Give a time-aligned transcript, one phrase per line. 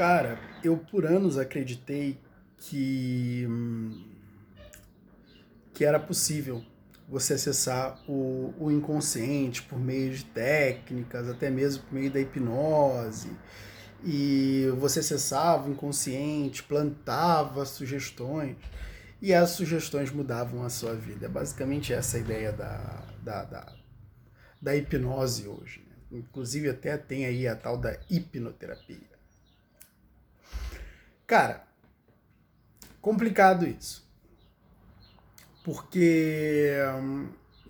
[0.00, 2.18] Cara, eu por anos acreditei
[2.56, 3.46] que,
[5.74, 6.64] que era possível
[7.06, 13.30] você acessar o, o inconsciente por meio de técnicas, até mesmo por meio da hipnose.
[14.02, 18.56] E você acessava o inconsciente, plantava sugestões
[19.20, 21.26] e as sugestões mudavam a sua vida.
[21.26, 23.76] É basicamente essa a ideia da, da, da,
[24.62, 25.84] da hipnose hoje.
[25.86, 26.20] Né?
[26.20, 29.19] Inclusive até tem aí a tal da hipnoterapia.
[31.30, 31.62] Cara,
[33.00, 34.04] complicado isso.
[35.62, 36.74] Porque,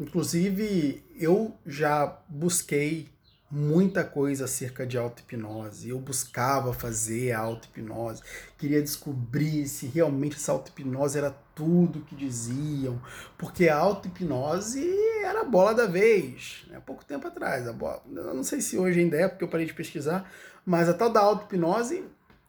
[0.01, 3.11] inclusive, eu já busquei
[3.51, 5.91] muita coisa acerca de auto-hipnose.
[5.91, 8.23] Eu buscava fazer a auto-hipnose,
[8.57, 12.99] queria descobrir se realmente essa auto-hipnose era tudo que diziam,
[13.37, 14.91] porque a auto-hipnose
[15.23, 16.81] era a bola da vez, né?
[16.87, 17.69] pouco tempo atrás.
[17.69, 20.33] A bola, eu não sei se hoje ainda é, porque eu parei de pesquisar,
[20.65, 22.03] mas a tal da auto-hipnose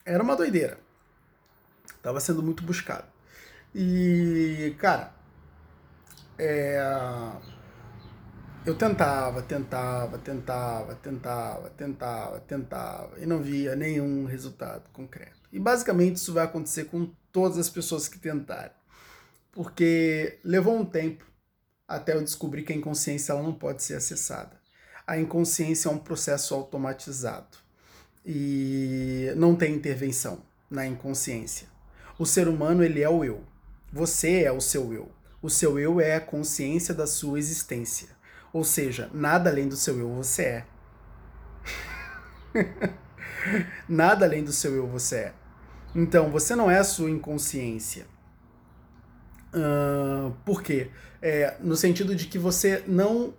[0.05, 0.79] era uma doideira.
[2.01, 3.05] Estava sendo muito buscado.
[3.76, 5.13] E, cara,
[6.35, 6.81] é,
[8.65, 15.39] eu tentava, tentava, tentava, tentava, tentava, tentava e não via nenhum resultado concreto.
[15.53, 18.71] E basicamente isso vai acontecer com todas as pessoas que tentarem.
[19.51, 21.23] Porque levou um tempo
[21.87, 24.59] até eu descobrir que a inconsciência ela não pode ser acessada.
[25.05, 27.59] A inconsciência é um processo automatizado
[28.26, 31.67] e não tem intervenção na inconsciência.
[32.17, 33.43] O ser humano, ele é o eu.
[33.91, 35.12] Você é o seu eu.
[35.41, 38.09] O seu eu é a consciência da sua existência.
[38.54, 40.65] Ou seja, nada além do seu eu você é.
[43.87, 45.34] nada além do seu eu você é.
[45.95, 48.05] Então, você não é a sua inconsciência.
[49.54, 50.89] Uh, por quê?
[51.21, 53.34] É, no sentido de que você não.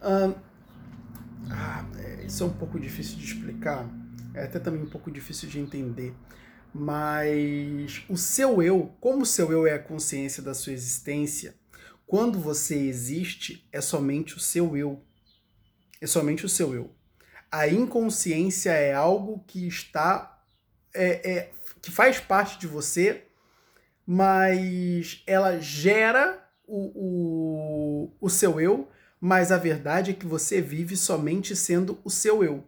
[0.00, 0.34] Uh,
[1.50, 3.86] ah, é, isso é um pouco difícil de explicar.
[4.34, 6.14] É até também um pouco difícil de entender.
[6.72, 11.54] Mas o seu eu, como o seu eu é a consciência da sua existência,
[12.06, 15.02] quando você existe, é somente o seu eu.
[16.00, 16.90] É somente o seu eu.
[17.50, 20.42] A inconsciência é algo que está.
[20.94, 21.50] É, é,
[21.82, 23.24] que faz parte de você,
[24.06, 28.88] mas ela gera o, o, o seu eu,
[29.20, 32.66] mas a verdade é que você vive somente sendo o seu eu.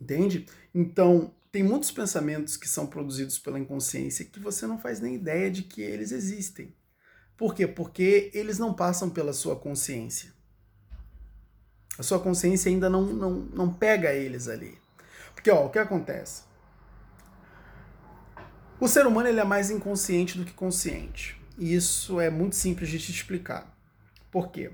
[0.00, 0.46] Entende?
[0.74, 5.48] Então, tem muitos pensamentos que são produzidos pela inconsciência que você não faz nem ideia
[5.48, 6.74] de que eles existem.
[7.36, 7.64] Por quê?
[7.64, 10.32] Porque eles não passam pela sua consciência.
[11.96, 14.76] A sua consciência ainda não, não, não pega eles ali.
[15.32, 16.42] Porque, ó, o que acontece?
[18.80, 21.40] O ser humano ele é mais inconsciente do que consciente.
[21.56, 23.72] E isso é muito simples de te explicar.
[24.28, 24.72] Por quê?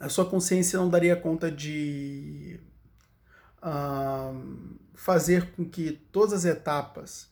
[0.00, 2.58] A sua consciência não daria conta de
[4.94, 7.28] fazer com que todas as etapas,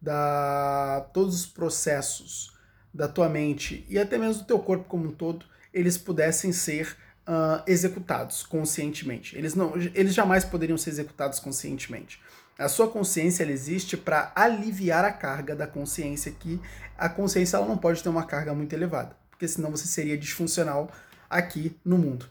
[0.00, 2.52] da, todos os processos
[2.92, 6.96] da tua mente e até mesmo do teu corpo como um todo, eles pudessem ser
[7.26, 9.36] uh, executados conscientemente.
[9.36, 12.20] Eles, não, eles jamais poderiam ser executados conscientemente.
[12.58, 16.60] A sua consciência existe para aliviar a carga da consciência, que
[16.98, 20.90] a consciência ela não pode ter uma carga muito elevada, porque senão você seria disfuncional
[21.30, 22.28] aqui no mundo.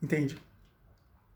[0.00, 0.38] Entende?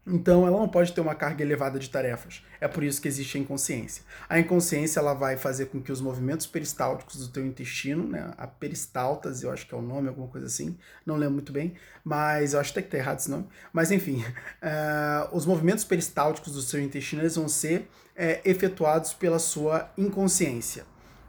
[0.08, 2.42] Então ela não pode ter uma carga elevada de tarefas.
[2.60, 4.02] É por isso que existe a inconsciência.
[4.28, 8.46] A inconsciência ela vai fazer com que os movimentos peristálticos do teu intestino, né, a
[8.46, 12.54] peristaltas, eu acho que é o nome, alguma coisa assim, não lembro muito bem, mas
[12.54, 13.46] eu acho até que tá errado esse nome.
[13.72, 19.38] Mas enfim, uh, os movimentos peristálticos do seu intestino eles vão ser é, efetuados pela
[19.38, 20.84] sua inconsciência.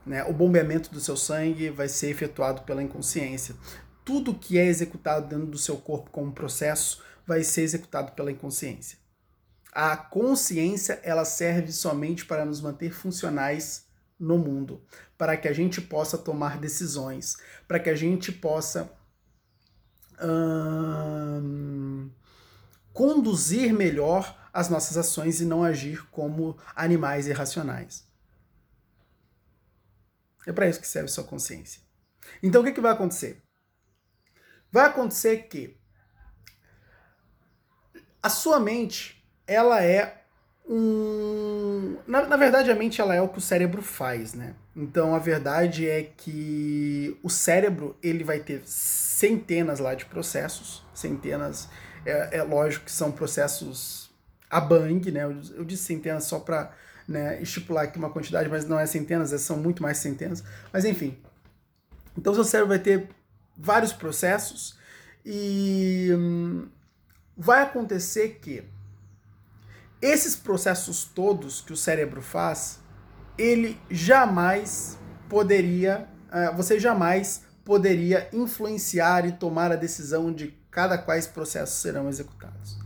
[0.05, 0.23] Né?
[0.23, 3.55] O bombeamento do seu sangue vai ser efetuado pela inconsciência.
[4.03, 8.97] Tudo que é executado dentro do seu corpo como processo vai ser executado pela inconsciência.
[9.71, 13.85] A consciência ela serve somente para nos manter funcionais
[14.19, 14.83] no mundo,
[15.15, 18.91] para que a gente possa tomar decisões, para que a gente possa
[20.19, 22.09] hum,
[22.91, 28.07] conduzir melhor as nossas ações e não agir como animais irracionais.
[30.47, 31.79] É para isso que serve sua consciência.
[32.41, 33.43] Então o que, que vai acontecer?
[34.71, 35.78] Vai acontecer que
[38.21, 40.19] a sua mente, ela é
[40.67, 41.97] um.
[42.07, 44.53] Na, na, verdade, a mente ela é o que o cérebro faz, né?
[44.75, 51.67] Então a verdade é que o cérebro ele vai ter centenas lá de processos, centenas.
[52.05, 54.09] É, é lógico que são processos
[54.49, 55.23] a bang, né?
[55.23, 56.71] Eu, eu disse centenas só para
[57.07, 60.43] né, estipular aqui uma quantidade, mas não é centenas, são muito mais centenas.
[60.71, 61.17] Mas enfim.
[62.17, 63.09] Então seu cérebro vai ter
[63.57, 64.77] vários processos
[65.25, 66.67] e hum,
[67.39, 68.65] vai acontecer que
[70.01, 72.79] Esses processos todos que o cérebro faz,
[73.37, 74.97] ele jamais
[75.27, 82.07] poderia, uh, você jamais poderia influenciar e tomar a decisão de cada quais processos serão
[82.07, 82.79] executados.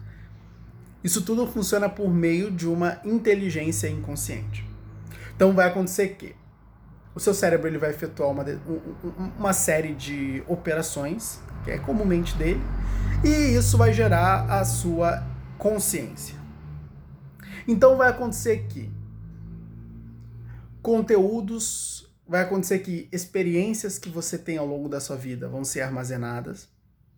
[1.03, 4.67] Isso tudo funciona por meio de uma inteligência inconsciente.
[5.35, 6.35] Então vai acontecer que
[7.15, 8.45] o seu cérebro ele vai efetuar uma,
[9.37, 12.61] uma série de operações, que é comumente dele,
[13.23, 15.23] e isso vai gerar a sua
[15.57, 16.35] consciência.
[17.67, 18.91] Então vai acontecer que
[20.81, 25.81] conteúdos, vai acontecer que experiências que você tem ao longo da sua vida vão ser
[25.81, 26.67] armazenadas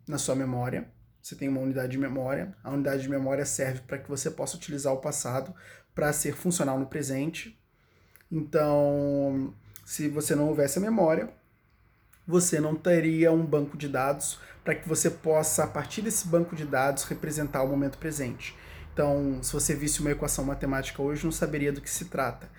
[0.07, 0.87] na sua memória.
[1.21, 2.55] Você tem uma unidade de memória.
[2.63, 5.55] A unidade de memória serve para que você possa utilizar o passado
[5.95, 7.59] para ser funcional no presente.
[8.31, 9.51] Então,
[9.85, 11.29] se você não houvesse a memória,
[12.27, 16.55] você não teria um banco de dados para que você possa, a partir desse banco
[16.55, 18.57] de dados, representar o momento presente.
[18.91, 22.49] Então, se você visse uma equação matemática hoje, não saberia do que se trata.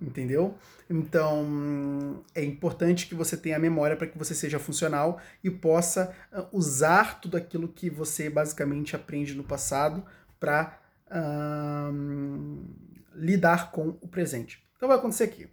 [0.00, 0.58] Entendeu?
[0.90, 6.12] Então, é importante que você tenha a memória para que você seja funcional e possa
[6.32, 10.04] ah, usar tudo aquilo que você basicamente aprende no passado
[10.40, 10.80] para
[13.14, 14.62] lidar com o presente.
[14.76, 15.48] Então, vai acontecer aqui.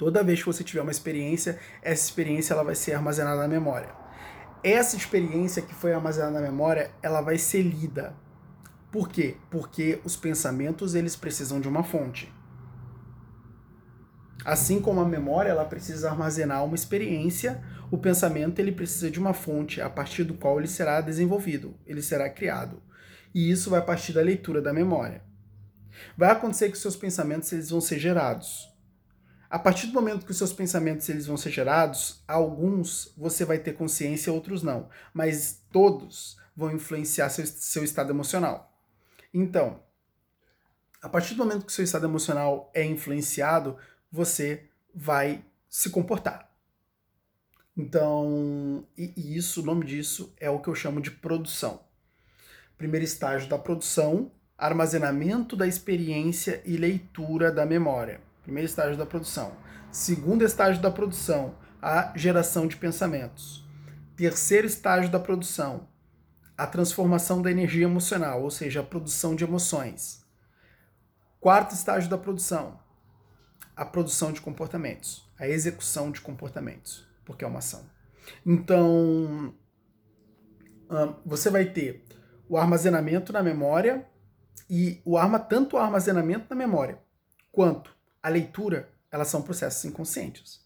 [0.00, 4.00] Toda vez que você tiver uma experiência, essa experiência ela vai ser armazenada na memória
[4.62, 8.14] essa experiência que foi armazenada na memória, ela vai ser lida.
[8.90, 9.36] Por quê?
[9.50, 12.32] Porque os pensamentos eles precisam de uma fonte.
[14.44, 19.32] Assim como a memória ela precisa armazenar uma experiência, o pensamento ele precisa de uma
[19.32, 22.82] fonte a partir do qual ele será desenvolvido, ele será criado.
[23.34, 25.22] E isso vai partir da leitura da memória.
[26.16, 28.69] Vai acontecer que seus pensamentos eles vão ser gerados.
[29.50, 33.58] A partir do momento que os seus pensamentos eles vão ser gerados, alguns você vai
[33.58, 34.88] ter consciência, outros não.
[35.12, 38.80] Mas todos vão influenciar seu, seu estado emocional.
[39.34, 39.82] Então,
[41.02, 43.76] a partir do momento que seu estado emocional é influenciado,
[44.12, 46.48] você vai se comportar.
[47.76, 51.80] Então, e, e isso, o nome disso é o que eu chamo de produção.
[52.78, 58.29] Primeiro estágio da produção, armazenamento da experiência e leitura da memória.
[58.50, 59.52] Primeiro estágio da produção.
[59.92, 63.64] Segundo estágio da produção, a geração de pensamentos.
[64.16, 65.86] Terceiro estágio da produção,
[66.58, 70.26] a transformação da energia emocional, ou seja, a produção de emoções.
[71.38, 72.80] Quarto estágio da produção,
[73.76, 77.88] a produção de comportamentos, a execução de comportamentos, porque é uma ação.
[78.44, 79.54] Então,
[81.24, 82.04] você vai ter
[82.48, 84.04] o armazenamento na memória
[84.68, 86.98] e o arma tanto o armazenamento na memória
[87.52, 90.60] quanto a leitura, elas são processos inconscientes.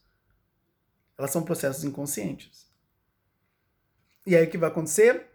[1.17, 2.67] Elas são processos inconscientes.
[4.27, 5.27] E aí o que vai acontecer?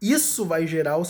[0.00, 1.02] Isso vai gerar o,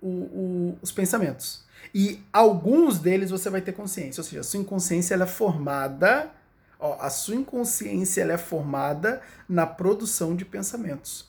[0.00, 1.64] o, o, os pensamentos.
[1.94, 4.20] E alguns deles você vai ter consciência.
[4.20, 6.32] Ou seja, a sua inconsciência ela é formada.
[6.78, 11.28] Ó, a sua inconsciência ela é formada na produção de pensamentos.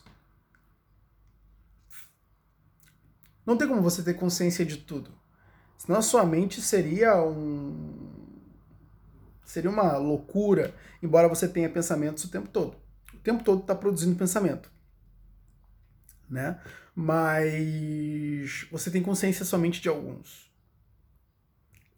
[3.44, 5.12] Não tem como você ter consciência de tudo.
[5.76, 7.99] Senão a sua mente seria um.
[9.50, 12.76] Seria uma loucura, embora você tenha pensamentos o tempo todo.
[13.12, 14.70] O tempo todo está produzindo pensamento.
[16.30, 16.60] Né?
[16.94, 20.48] Mas você tem consciência somente de alguns.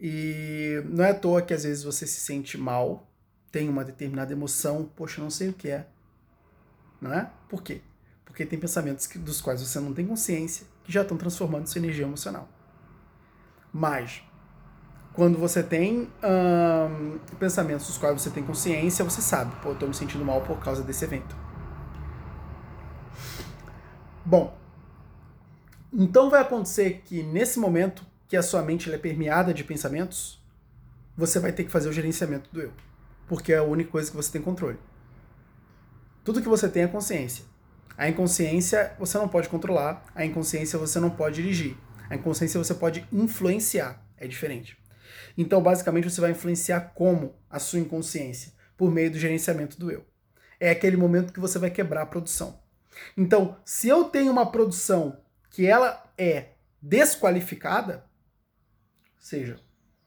[0.01, 3.13] E não é à toa que às vezes você se sente mal,
[3.51, 5.87] tem uma determinada emoção, poxa, não sei o que é.
[7.03, 7.31] Não é?
[7.51, 7.83] Por quê?
[8.25, 11.81] Porque tem pensamentos que, dos quais você não tem consciência que já estão transformando sua
[11.81, 12.49] energia emocional.
[13.71, 14.23] Mas,
[15.13, 19.87] quando você tem hum, pensamentos dos quais você tem consciência, você sabe, pô, eu tô
[19.87, 21.37] me sentindo mal por causa desse evento.
[24.25, 24.57] Bom,
[25.93, 30.43] então vai acontecer que nesse momento que a sua mente é permeada de pensamentos,
[31.15, 32.73] você vai ter que fazer o gerenciamento do eu.
[33.29, 34.79] Porque é a única coisa que você tem controle.
[36.25, 37.45] Tudo que você tem é consciência.
[37.99, 41.77] A inconsciência você não pode controlar, a inconsciência você não pode dirigir.
[42.09, 44.82] A inconsciência você pode influenciar, é diferente.
[45.37, 48.53] Então, basicamente, você vai influenciar como a sua inconsciência?
[48.77, 50.05] Por meio do gerenciamento do eu.
[50.59, 52.61] É aquele momento que você vai quebrar a produção.
[53.17, 58.05] Então, se eu tenho uma produção que ela é desqualificada,
[59.19, 59.59] seja,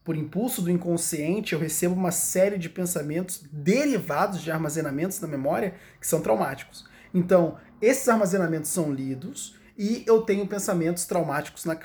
[0.03, 5.73] por impulso do inconsciente, eu recebo uma série de pensamentos derivados de armazenamentos na memória
[5.99, 6.87] que são traumáticos.
[7.13, 11.75] Então, esses armazenamentos são lidos e eu tenho pensamentos traumáticos na,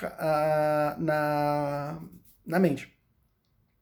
[0.99, 1.99] na,
[2.45, 2.93] na mente.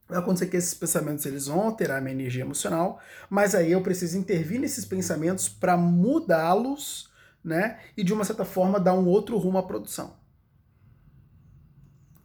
[0.10, 3.00] Vai acontecer que esses pensamentos eles vão alterar minha energia emocional,
[3.30, 7.12] mas aí eu preciso intervir nesses pensamentos para mudá-los,
[7.44, 7.78] né?
[7.96, 10.18] E de uma certa forma dar um outro rumo à produção.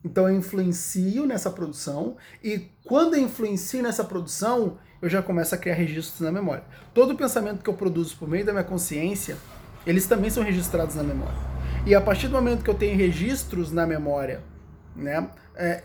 [0.02, 5.58] Então eu influencio nessa produção e quando eu influencio nessa produção, eu já começo a
[5.58, 6.64] criar registros na memória.
[6.94, 9.36] Todo pensamento que eu produzo por meio da minha consciência,
[9.86, 11.36] eles também são registrados na memória.
[11.84, 14.42] E a partir do momento que eu tenho registros na memória,
[14.96, 15.82] né, é,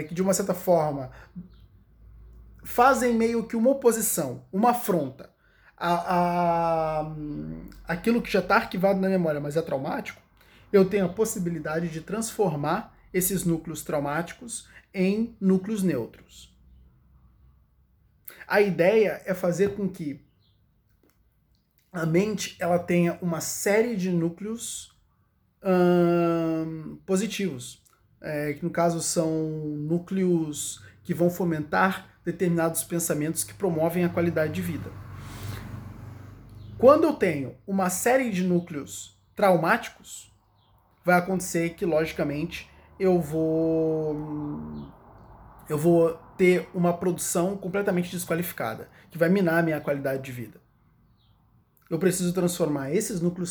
[0.00, 1.10] é, que de uma certa forma
[2.64, 5.30] fazem meio que uma oposição, uma afronta
[5.76, 7.14] a, a
[7.86, 10.20] aquilo que já está arquivado na memória, mas é traumático,
[10.72, 16.52] eu tenho a possibilidade de transformar esses núcleos traumáticos em núcleos neutros.
[18.46, 20.24] A ideia é fazer com que
[21.92, 24.96] a mente ela tenha uma série de núcleos
[25.62, 27.81] hum, positivos,
[28.22, 34.52] é, que no caso são núcleos que vão fomentar determinados pensamentos que promovem a qualidade
[34.52, 34.90] de vida.
[36.78, 40.32] Quando eu tenho uma série de núcleos traumáticos,
[41.04, 44.90] vai acontecer que, logicamente, eu vou
[45.68, 50.60] eu vou ter uma produção completamente desqualificada, que vai minar a minha qualidade de vida.
[51.88, 53.50] Eu preciso transformar esses núcleos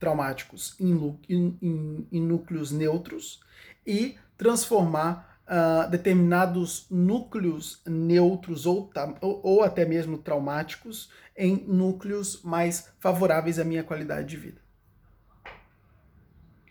[0.00, 3.40] traumáticos em, em, em núcleos neutros
[3.86, 8.90] e transformar uh, determinados núcleos neutros ou,
[9.20, 14.60] ou, ou até mesmo traumáticos em núcleos mais favoráveis à minha qualidade de vida.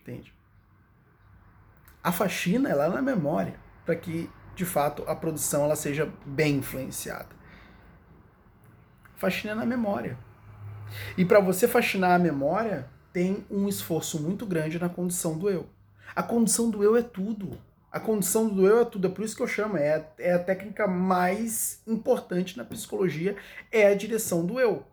[0.01, 0.33] Entende?
[2.03, 7.37] A faxina é na memória, para que de fato a produção ela seja bem influenciada.
[9.15, 10.17] Faxina é na memória.
[11.15, 15.67] E para você faxinar a memória, tem um esforço muito grande na condição do eu.
[16.15, 17.59] A condição do eu é tudo.
[17.91, 20.39] A condição do eu é tudo, é por isso que eu chamo, é, é a
[20.41, 23.35] técnica mais importante na psicologia,
[23.69, 24.85] é a direção do eu.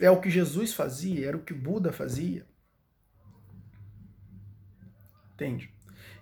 [0.00, 2.46] É o que Jesus fazia, era o que Buda fazia.
[5.34, 5.70] Entende?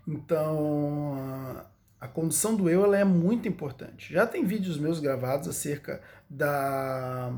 [0.08, 1.64] Então,
[2.00, 4.12] a condição do eu ela é muito importante.
[4.12, 7.30] Já tem vídeos meus gravados acerca da,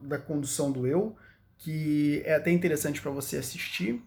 [0.00, 1.16] da condução do eu,
[1.58, 4.02] que é até interessante para você assistir.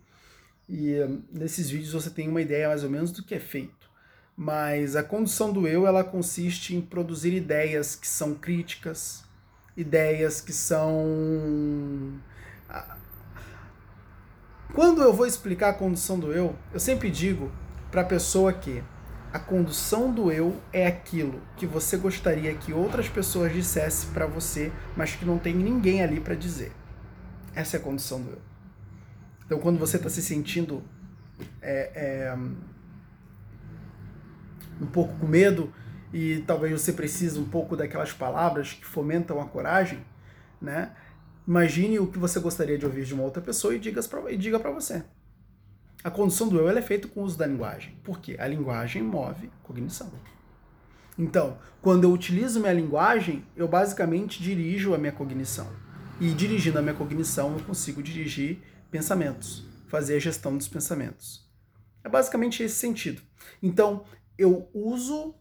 [0.68, 0.96] E
[1.32, 3.90] nesses vídeos você tem uma ideia mais ou menos do que é feito.
[4.36, 9.24] Mas a condução do eu, ela consiste em produzir ideias que são críticas,
[9.76, 12.20] ideias que são
[14.74, 17.52] quando eu vou explicar a condução do eu, eu sempre digo
[17.92, 18.82] para a pessoa que
[19.34, 24.72] a condução do eu é aquilo que você gostaria que outras pessoas dissessem para você,
[24.96, 26.72] mas que não tem ninguém ali para dizer.
[27.54, 28.42] Essa é a condução do eu.
[29.46, 30.84] Então, quando você está se sentindo
[31.62, 32.38] é, é,
[34.82, 35.74] um pouco com medo
[36.14, 40.00] e talvez você precise um pouco daquelas palavras que fomentam a coragem,
[40.62, 40.92] né?
[41.48, 45.04] Imagine o que você gostaria de ouvir de uma outra pessoa e diga para você.
[46.04, 47.96] A condução do eu é feita com o uso da linguagem.
[48.04, 48.36] Por quê?
[48.40, 50.12] A linguagem move cognição.
[51.18, 55.68] Então, quando eu utilizo minha linguagem, eu basicamente dirijo a minha cognição.
[56.22, 58.60] E dirigindo a minha cognição, eu consigo dirigir
[58.92, 61.50] pensamentos, fazer a gestão dos pensamentos.
[62.04, 63.24] É basicamente esse sentido.
[63.60, 64.06] Então,
[64.38, 65.34] eu uso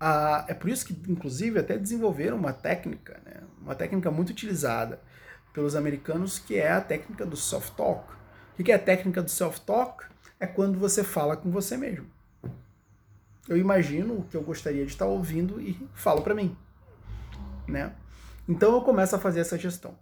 [0.00, 0.46] a.
[0.48, 3.42] É por isso que, inclusive, até desenvolveram uma técnica, né?
[3.60, 4.98] uma técnica muito utilizada
[5.52, 8.10] pelos americanos, que é a técnica do soft talk.
[8.58, 10.06] O que é a técnica do self talk?
[10.40, 12.06] É quando você fala com você mesmo.
[13.46, 16.56] Eu imagino o que eu gostaria de estar ouvindo e falo para mim,
[17.68, 17.94] né?
[18.48, 19.94] Então eu começo a fazer essa gestão.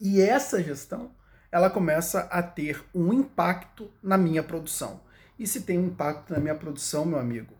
[0.00, 1.10] E essa gestão
[1.50, 5.00] ela começa a ter um impacto na minha produção.
[5.38, 7.54] E se tem um impacto na minha produção, meu amigo,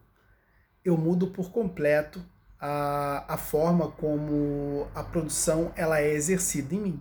[0.85, 2.25] eu mudo por completo
[2.61, 7.00] a, a forma como a produção ela é exercida em mim.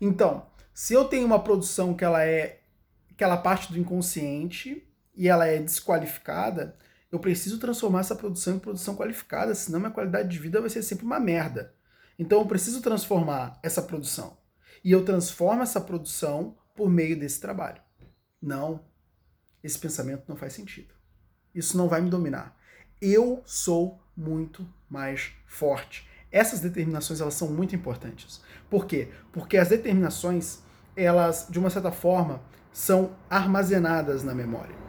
[0.00, 2.60] Então, se eu tenho uma produção que ela é
[3.10, 6.76] aquela parte do inconsciente e ela é desqualificada,
[7.10, 10.82] eu preciso transformar essa produção em produção qualificada, senão minha qualidade de vida vai ser
[10.82, 11.74] sempre uma merda.
[12.18, 14.41] Então eu preciso transformar essa produção
[14.84, 17.80] e eu transformo essa produção por meio desse trabalho.
[18.40, 18.80] Não,
[19.62, 20.94] esse pensamento não faz sentido.
[21.54, 22.56] Isso não vai me dominar.
[23.00, 26.08] Eu sou muito mais forte.
[26.30, 28.40] Essas determinações elas são muito importantes.
[28.70, 29.10] Por quê?
[29.32, 30.60] Porque as determinações,
[30.96, 32.40] elas de uma certa forma
[32.72, 34.81] são armazenadas na memória.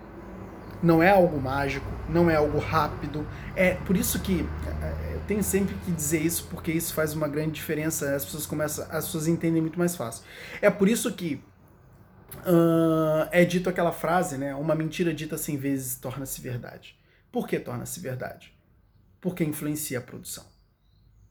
[0.84, 3.26] Não é algo mágico, não é algo rápido.
[3.56, 4.46] É por isso que
[4.82, 8.14] é, eu tenho sempre que dizer isso, porque isso faz uma grande diferença.
[8.14, 10.26] As pessoas começam, as pessoas entendem muito mais fácil.
[10.62, 11.42] É por isso que
[12.40, 14.54] uh, é dito aquela frase, né?
[14.56, 17.00] Uma mentira dita cem vezes torna-se verdade.
[17.32, 18.54] Por que torna-se verdade?
[19.22, 20.46] Porque influencia a produção.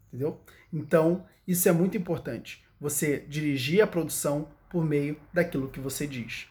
[0.08, 0.40] Entendeu?
[0.72, 2.64] Então, isso é muito importante.
[2.80, 6.48] Você dirigir a produção por meio daquilo que você diz.